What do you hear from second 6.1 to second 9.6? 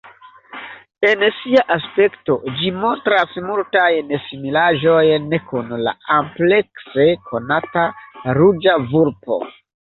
amplekse konata Ruĝa vulpo.